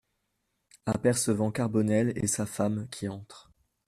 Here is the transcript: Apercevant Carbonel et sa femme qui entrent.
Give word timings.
Apercevant 0.87 1.51
Carbonel 1.51 2.11
et 2.15 2.25
sa 2.25 2.47
femme 2.47 2.87
qui 2.89 3.07
entrent. 3.07 3.51